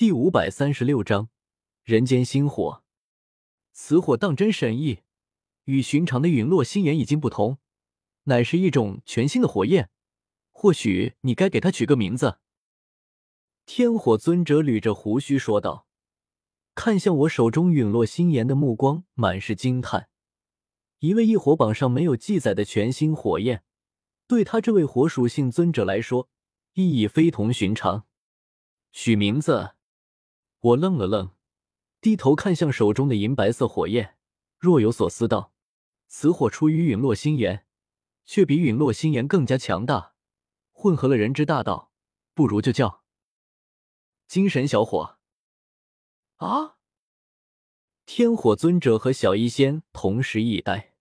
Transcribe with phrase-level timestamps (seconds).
[0.00, 1.28] 第五百三十六章
[1.84, 2.82] 人间星火。
[3.74, 5.00] 此火当真神异，
[5.64, 7.58] 与寻常的陨落星炎已经不同，
[8.22, 9.90] 乃是一种全新的火焰。
[10.52, 12.38] 或许你该给它取个名字。
[13.66, 15.86] 天火尊者捋着胡须说道，
[16.74, 20.08] 看向我手中陨落星炎的目光满是惊叹。
[21.00, 23.64] 一位异火榜上没有记载的全新火焰，
[24.26, 26.30] 对他这位火属性尊者来说，
[26.72, 28.06] 意义非同寻常。
[28.92, 29.72] 取名字。
[30.60, 31.34] 我愣了愣，
[32.00, 34.18] 低头看向手中的银白色火焰，
[34.58, 35.54] 若有所思道
[36.06, 37.66] ：“此火出于陨落星炎，
[38.26, 40.14] 却比陨落星炎更加强大，
[40.72, 41.90] 混合了人之大道，
[42.34, 43.04] 不如就叫
[44.26, 45.18] 精神小火。”
[46.36, 46.76] 啊！
[48.04, 50.94] 天火尊者和小医仙同时一呆。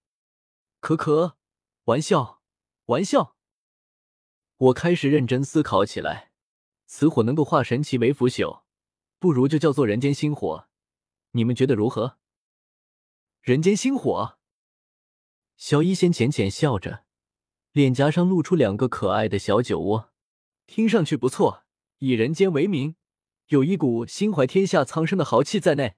[0.80, 1.38] 可可，
[1.86, 2.42] 玩笑，
[2.86, 3.36] 玩笑！
[4.58, 6.32] 我开始认真思考起来，
[6.86, 8.64] 此火能够化神奇为腐朽。
[9.20, 10.70] 不如就叫做人间星火，
[11.32, 12.18] 你们觉得如何？
[13.42, 14.38] 人间星火，
[15.58, 17.04] 小医仙浅浅笑着，
[17.74, 20.14] 脸颊上露出两个可爱的小酒窝，
[20.66, 21.66] 听上去不错。
[21.98, 22.96] 以人间为名，
[23.48, 25.98] 有一股心怀天下苍生的豪气在内。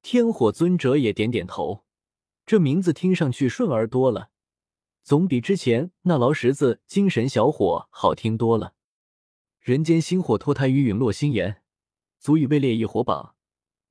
[0.00, 1.84] 天火尊者也点点头，
[2.46, 4.30] 这名字听上去顺耳多了，
[5.02, 8.74] 总比之前那劳什子精神小伙好听多了。
[9.60, 11.61] 人间星火脱胎于陨落星炎。
[12.22, 13.34] 足以位列异火榜，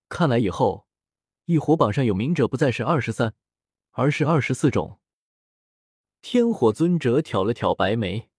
[0.07, 0.87] 看来以后
[1.47, 3.33] 异火榜上有名者不再是二十三，
[3.89, 5.01] 而是二十四种。
[6.21, 8.29] 天火尊者挑了挑白眉，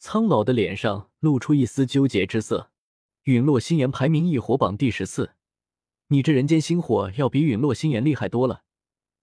[0.00, 2.72] 苍老的脸上露出一丝纠结之色。
[3.22, 5.36] 陨落星炎排名异火榜第十四，
[6.08, 8.64] 你这人间星火要比陨落星炎厉害多了，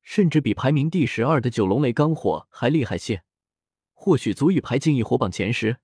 [0.01, 3.23] 甚至比排名第十二的九龙雷罡火还厉害些，
[3.91, 5.79] 或许足以排进异火榜前十。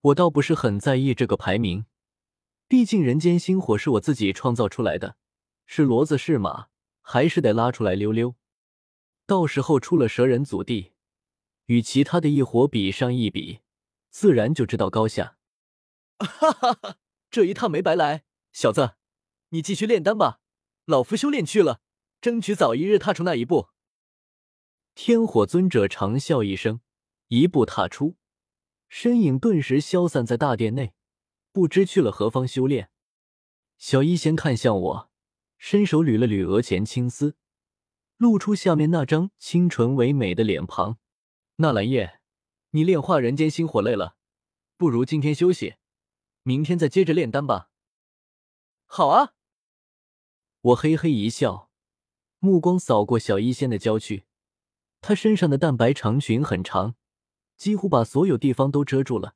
[0.00, 1.84] 我倒不是很在意这个排名。
[2.70, 5.16] 毕竟人间星火是我自己创造出来的，
[5.66, 6.68] 是骡子是马，
[7.02, 8.36] 还是得拉出来溜溜。
[9.26, 10.92] 到时候出了蛇人祖地，
[11.66, 13.58] 与其他的异火比上一比，
[14.08, 15.36] 自然就知道高下。
[16.20, 16.98] 哈哈哈，
[17.28, 18.22] 这一趟没白来，
[18.52, 18.92] 小子，
[19.48, 20.38] 你继续炼丹吧，
[20.84, 21.80] 老夫修炼去了，
[22.20, 23.70] 争取早一日踏出那一步。
[24.94, 26.80] 天火尊者长笑一声，
[27.26, 28.14] 一步踏出，
[28.88, 30.94] 身影顿时消散在大殿内。
[31.52, 32.90] 不知去了何方修炼。
[33.78, 35.10] 小医仙看向我，
[35.58, 37.36] 伸手捋了捋额前青丝，
[38.16, 40.98] 露出下面那张清纯唯美的脸庞。
[41.56, 42.20] 纳兰叶，
[42.70, 44.16] 你炼化人间星火累了，
[44.76, 45.76] 不如今天休息，
[46.42, 47.70] 明天再接着炼丹吧。
[48.86, 49.34] 好啊！
[50.60, 51.70] 我嘿嘿一笑，
[52.38, 54.24] 目光扫过小医仙的娇躯，
[55.00, 56.96] 她身上的淡白长裙很长，
[57.56, 59.34] 几乎把所有地方都遮住了。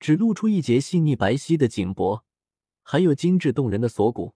[0.00, 2.24] 只露出一截细腻白皙的颈脖，
[2.82, 4.34] 还有精致动人的锁骨。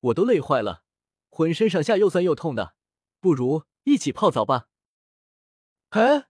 [0.00, 0.84] 我都累坏了，
[1.28, 2.76] 浑身上下又酸又痛的，
[3.18, 4.68] 不如一起泡澡吧。
[5.90, 6.28] 哎，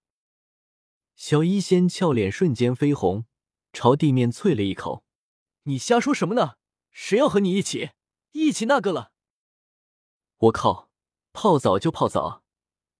[1.14, 3.26] 小医仙俏脸瞬间绯红，
[3.72, 5.04] 朝地面啐了一口
[5.64, 6.54] ：“你瞎说什么呢？
[6.90, 7.90] 谁要和你一起？
[8.32, 9.12] 一起那个了？
[10.38, 10.90] 我靠，
[11.34, 12.42] 泡澡就泡澡，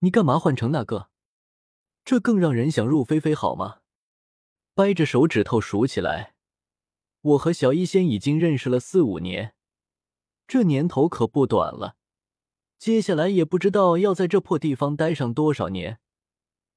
[0.00, 1.08] 你干嘛换成那个？
[2.04, 3.80] 这更让人想入非非，好吗？”
[4.78, 6.34] 掰着手指头数起来，
[7.20, 9.56] 我和小医仙已经认识了四五年，
[10.46, 11.96] 这年头可不短了。
[12.78, 15.98] 接下来也不知道要在这破地方待上多少年。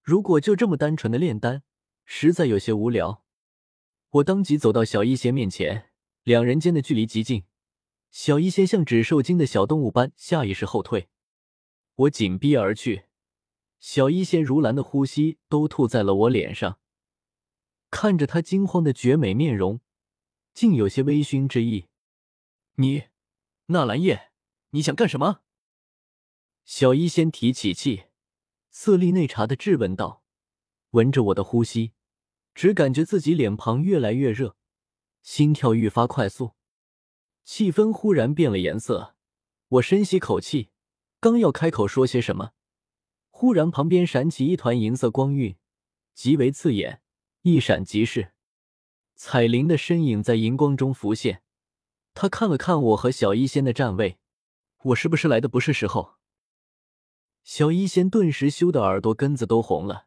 [0.01, 1.61] 如果就这么单纯的炼丹，
[2.03, 3.23] 实在有些无聊。
[4.09, 5.91] 我当即走到小医仙面前，
[6.23, 7.43] 两人间的距离极近，
[8.09, 11.09] 小医仙像只受惊的小动物般下意识后退，
[11.93, 13.03] 我紧逼而去，
[13.79, 16.79] 小医仙如兰的呼吸都吐在了我脸上。
[17.91, 19.81] 看着他惊慌的绝美面容，
[20.53, 21.87] 竟有些微醺之意。
[22.75, 23.03] 你，
[23.67, 24.31] 纳兰叶，
[24.71, 25.41] 你想干什么？
[26.63, 28.05] 小医仙提起气，
[28.69, 30.23] 色厉内查的质问道。
[30.91, 31.91] 闻着我的呼吸，
[32.55, 34.55] 只感觉自己脸庞越来越热，
[35.21, 36.53] 心跳愈发快速，
[37.43, 39.15] 气氛忽然变了颜色。
[39.67, 40.71] 我深吸口气，
[41.19, 42.53] 刚要开口说些什么，
[43.29, 45.57] 忽然旁边闪起一团银色光晕，
[46.13, 47.01] 极为刺眼。
[47.43, 48.33] 一闪即逝，
[49.15, 51.41] 彩铃的身影在荧光中浮现。
[52.13, 54.19] 他看了看我和小医仙的站位，
[54.83, 56.17] 我是不是来的不是时候？
[57.43, 60.05] 小医仙顿时羞得耳朵根子都红了，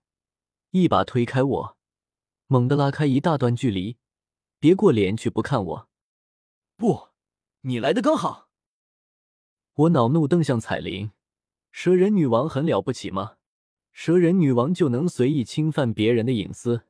[0.71, 1.77] 一把推开我，
[2.47, 3.97] 猛地拉开一大段距离，
[4.61, 5.89] 别过脸去不看我。
[6.77, 7.09] 不，
[7.63, 8.49] 你来的刚好。
[9.75, 11.11] 我恼怒瞪向彩铃，
[11.73, 13.39] 蛇人女王很了不起吗？
[13.93, 16.87] 蛇人女王就能随意侵犯别人的隐私？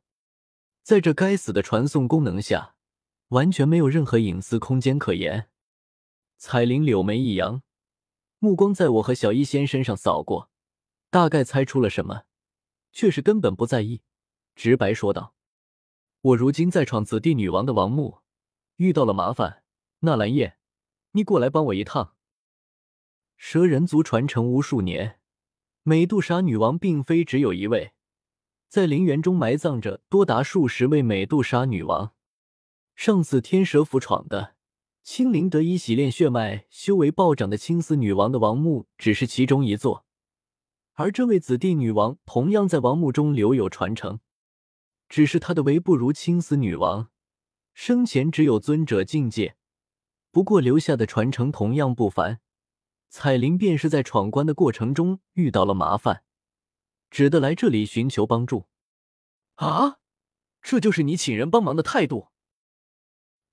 [0.85, 2.75] 在这该死的传送功能下，
[3.29, 5.49] 完全没有任何隐私空间可言。
[6.37, 7.63] 彩铃柳眉一扬，
[8.39, 10.51] 目光在我和小医仙身上扫过，
[11.09, 12.25] 大概猜出了什么，
[12.93, 14.03] 却是根本不在意，
[14.55, 15.35] 直白说道
[16.21, 18.19] ：“我如今在闯紫地女王的王墓，
[18.77, 19.63] 遇到了麻烦。
[20.01, 20.59] 纳兰叶，
[21.13, 22.15] 你过来帮我一趟。
[23.39, 25.19] 蛇人族传承无数年，
[25.83, 27.93] 美杜莎女王并非只有一位。”
[28.75, 32.13] 在陵园中埋葬着多达数十位美杜莎女王。
[32.97, 34.57] 上次天蛇府闯的
[35.05, 40.05] 青灵得以洗炼血脉、修为暴涨的青丝女王的王墓只是其中一座，
[40.95, 44.19] 而这位紫帝女王同样在王墓中留有传承，
[45.09, 47.11] 只是她的为不如青丝女王，
[47.75, 49.55] 生前只有尊者境界，
[50.33, 52.41] 不过留下的传承同样不凡。
[53.09, 56.25] 彩铃便是在闯关的过程中遇到了麻烦。
[57.15, 58.67] 只得来这里寻求帮助，
[59.55, 60.01] 啊，
[60.61, 62.27] 这就是你请人帮忙的态度？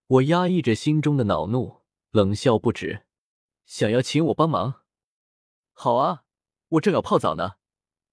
[0.08, 3.06] 我压抑着心中的恼怒，冷笑不止。
[3.68, 4.82] 想要请我帮忙？
[5.74, 6.24] 好啊，
[6.70, 7.58] 我正要泡澡呢，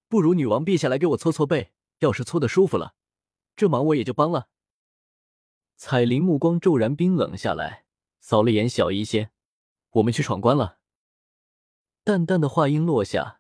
[0.06, 2.94] 不如女王陛下来给我搓搓背，要是搓的舒服了，
[3.56, 4.50] 这忙我也就帮了。
[5.76, 7.86] 彩铃目光骤然冰冷下来，
[8.20, 9.32] 扫了眼小医仙，
[9.92, 10.80] 我们去闯关了。
[12.04, 13.37] 淡淡的话音落下。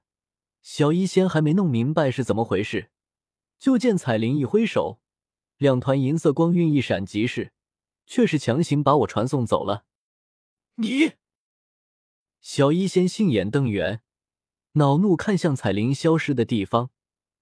[0.60, 2.90] 小医仙还没弄明白是怎么回事，
[3.58, 5.00] 就见彩铃一挥手，
[5.56, 7.52] 两团银色光晕一闪即逝，
[8.06, 9.84] 却是强行把我传送走了。
[10.76, 11.12] 你，
[12.40, 14.02] 小医仙杏眼瞪圆，
[14.72, 16.90] 恼怒看向彩铃消失的地方，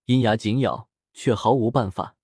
[0.06, 2.16] 银牙紧咬，却毫无办法。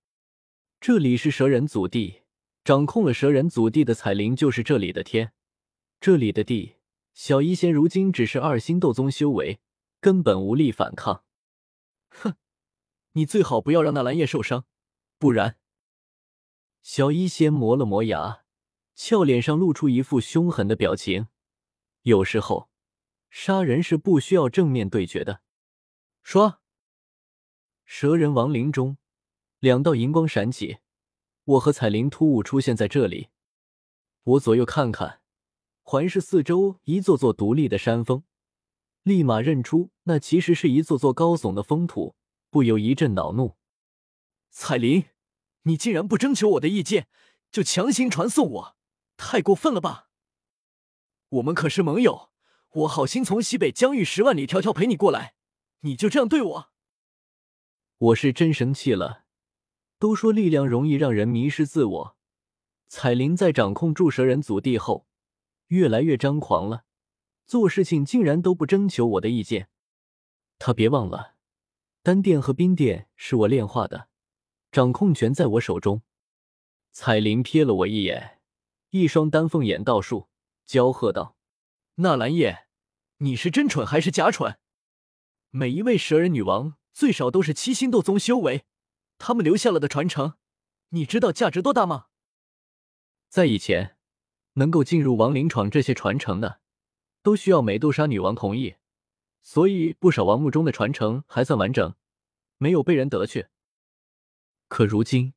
[0.81, 2.23] 这里是蛇人祖地，
[2.65, 5.33] 掌控了蛇人祖地的彩铃就是这里的天，
[6.01, 6.77] 这里的地。
[7.13, 9.61] 小医仙如今只是二星斗宗修为。
[10.03, 11.25] 根本无力反抗。
[12.11, 12.35] 哼，
[13.13, 14.67] 你最好不要让那蓝叶受伤，
[15.17, 15.57] 不然……
[16.83, 18.43] 小医仙磨了磨牙，
[18.97, 21.29] 俏脸上露出一副凶狠的表情。
[22.03, 22.69] 有时候，
[23.31, 25.43] 杀人是不需要正面对决的。
[26.25, 26.61] 说，
[27.85, 28.99] 蛇人亡灵中，
[29.61, 30.79] 两道银光闪起，
[31.45, 33.29] 我和彩铃突兀出现在这里。
[34.25, 35.21] 我左右看看，
[35.83, 38.25] 环视四周，一座座独立的山峰。
[39.03, 42.15] 立马认出那其实是一座座高耸的封土，
[42.51, 43.57] 不由一阵恼怒。
[44.51, 45.07] 彩铃，
[45.63, 47.09] 你竟然不征求我的意见
[47.51, 48.77] 就强行传送我，
[49.17, 50.09] 太过分了吧？
[51.31, 52.31] 我们可是盟友，
[52.71, 55.35] 我好心从西北疆域十万里迢迢陪你过来，
[55.81, 56.73] 你就这样对我？
[57.99, 59.25] 我是真生气了。
[59.99, 62.17] 都说力量容易让人迷失自我，
[62.89, 65.07] 彩铃在掌控住蛇人祖地后，
[65.69, 66.85] 越来越张狂了。
[67.47, 69.69] 做事情竟然都不征求我的意见，
[70.59, 71.35] 他别忘了，
[72.03, 74.09] 丹殿和冰殿是我炼化的，
[74.71, 76.03] 掌控权在我手中。
[76.93, 78.41] 彩铃瞥了我一眼，
[78.91, 80.29] 一双丹凤眼倒竖，
[80.65, 81.37] 娇喝道
[81.97, 82.67] ：“纳兰叶，
[83.19, 84.59] 你是真蠢还是假蠢？
[85.51, 88.65] 每一位蛇人女王最少都是七星斗宗修为，
[89.19, 90.35] 他们留下了的传承，
[90.91, 92.07] 你知道价值多大吗？
[93.29, 93.97] 在以前，
[94.55, 96.61] 能够进入亡灵闯这些传承的。”
[97.23, 98.77] 都需要美杜莎女王同意，
[99.43, 101.95] 所以不少王墓中的传承还算完整，
[102.59, 103.47] 没有被人得去。
[104.69, 105.35] 可如今，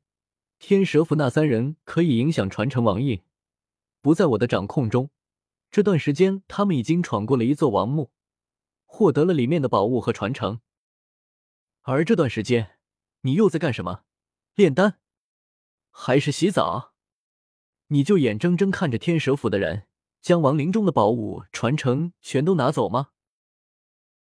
[0.58, 3.22] 天蛇府那三人可以影响传承王印，
[4.02, 5.12] 不在我的掌控中。
[5.70, 8.12] 这段时间，他们已经闯过了一座王墓，
[8.86, 10.62] 获得了里面的宝物和传承。
[11.82, 12.80] 而这段时间，
[13.22, 14.06] 你又在干什么？
[14.56, 15.00] 炼丹，
[15.92, 16.94] 还是洗澡？
[17.88, 19.88] 你就眼睁睁看着天蛇府的人？
[20.26, 23.10] 将王陵中的宝物传承全都拿走吗？